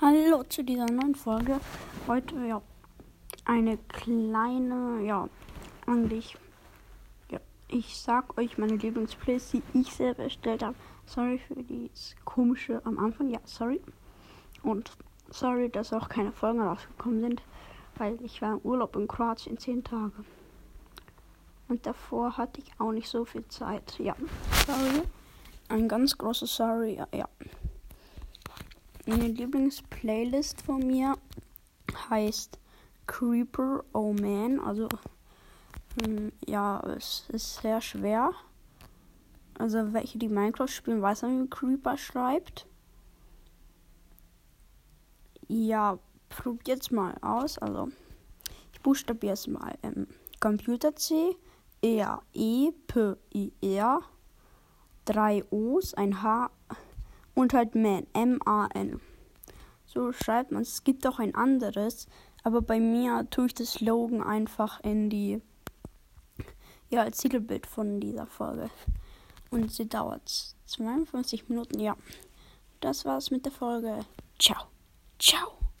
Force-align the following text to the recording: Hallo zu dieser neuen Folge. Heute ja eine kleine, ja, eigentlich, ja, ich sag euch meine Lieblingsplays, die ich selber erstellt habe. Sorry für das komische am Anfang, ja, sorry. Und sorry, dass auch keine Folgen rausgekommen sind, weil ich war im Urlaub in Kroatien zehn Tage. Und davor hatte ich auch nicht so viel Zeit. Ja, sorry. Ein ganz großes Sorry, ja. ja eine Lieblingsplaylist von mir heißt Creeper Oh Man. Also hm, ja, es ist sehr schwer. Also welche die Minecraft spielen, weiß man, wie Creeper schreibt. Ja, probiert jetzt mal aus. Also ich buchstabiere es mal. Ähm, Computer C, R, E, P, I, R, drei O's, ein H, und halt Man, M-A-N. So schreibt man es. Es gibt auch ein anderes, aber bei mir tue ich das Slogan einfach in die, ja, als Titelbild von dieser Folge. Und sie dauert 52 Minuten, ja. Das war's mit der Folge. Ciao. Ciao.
Hallo 0.00 0.44
zu 0.44 0.62
dieser 0.62 0.86
neuen 0.86 1.16
Folge. 1.16 1.58
Heute 2.06 2.36
ja 2.46 2.62
eine 3.44 3.78
kleine, 3.88 5.02
ja, 5.02 5.28
eigentlich, 5.88 6.36
ja, 7.32 7.40
ich 7.66 7.98
sag 7.98 8.38
euch 8.38 8.58
meine 8.58 8.76
Lieblingsplays, 8.76 9.50
die 9.50 9.62
ich 9.74 9.92
selber 9.92 10.22
erstellt 10.22 10.62
habe. 10.62 10.76
Sorry 11.04 11.40
für 11.40 11.56
das 11.56 12.14
komische 12.24 12.80
am 12.84 12.96
Anfang, 13.00 13.28
ja, 13.28 13.40
sorry. 13.42 13.80
Und 14.62 14.92
sorry, 15.30 15.68
dass 15.68 15.92
auch 15.92 16.08
keine 16.08 16.30
Folgen 16.30 16.60
rausgekommen 16.60 17.20
sind, 17.20 17.42
weil 17.96 18.22
ich 18.22 18.40
war 18.40 18.52
im 18.52 18.60
Urlaub 18.60 18.94
in 18.94 19.08
Kroatien 19.08 19.58
zehn 19.58 19.82
Tage. 19.82 20.12
Und 21.66 21.86
davor 21.86 22.36
hatte 22.36 22.60
ich 22.60 22.70
auch 22.78 22.92
nicht 22.92 23.08
so 23.08 23.24
viel 23.24 23.48
Zeit. 23.48 23.98
Ja, 23.98 24.14
sorry. 24.64 25.02
Ein 25.68 25.88
ganz 25.88 26.16
großes 26.16 26.54
Sorry, 26.54 26.94
ja. 26.94 27.08
ja 27.12 27.28
eine 29.10 29.28
Lieblingsplaylist 29.28 30.60
von 30.62 30.86
mir 30.86 31.16
heißt 32.10 32.58
Creeper 33.06 33.84
Oh 33.92 34.12
Man. 34.12 34.60
Also 34.60 34.88
hm, 36.00 36.32
ja, 36.46 36.80
es 36.80 37.24
ist 37.30 37.62
sehr 37.62 37.80
schwer. 37.80 38.32
Also 39.58 39.92
welche 39.92 40.18
die 40.18 40.28
Minecraft 40.28 40.68
spielen, 40.68 41.02
weiß 41.02 41.22
man, 41.22 41.44
wie 41.44 41.50
Creeper 41.50 41.96
schreibt. 41.96 42.66
Ja, 45.48 45.98
probiert 46.28 46.68
jetzt 46.68 46.92
mal 46.92 47.14
aus. 47.22 47.58
Also 47.58 47.88
ich 48.72 48.80
buchstabiere 48.82 49.32
es 49.32 49.46
mal. 49.46 49.74
Ähm, 49.82 50.06
Computer 50.38 50.94
C, 50.94 51.34
R, 51.80 52.22
E, 52.34 52.70
P, 52.86 53.14
I, 53.34 53.52
R, 53.62 54.02
drei 55.06 55.42
O's, 55.50 55.94
ein 55.94 56.22
H, 56.22 56.50
und 57.38 57.54
halt 57.54 57.76
Man, 57.76 58.04
M-A-N. 58.14 59.00
So 59.86 60.12
schreibt 60.12 60.50
man 60.50 60.62
es. 60.62 60.72
Es 60.72 60.84
gibt 60.84 61.06
auch 61.06 61.20
ein 61.20 61.36
anderes, 61.36 62.08
aber 62.42 62.62
bei 62.62 62.80
mir 62.80 63.28
tue 63.30 63.46
ich 63.46 63.54
das 63.54 63.74
Slogan 63.74 64.24
einfach 64.24 64.80
in 64.80 65.08
die, 65.08 65.40
ja, 66.90 67.02
als 67.02 67.18
Titelbild 67.18 67.66
von 67.66 68.00
dieser 68.00 68.26
Folge. 68.26 68.70
Und 69.50 69.72
sie 69.72 69.88
dauert 69.88 70.56
52 70.66 71.48
Minuten, 71.48 71.78
ja. 71.78 71.96
Das 72.80 73.04
war's 73.04 73.30
mit 73.30 73.44
der 73.44 73.52
Folge. 73.52 74.00
Ciao. 74.38 74.64
Ciao. 75.20 75.67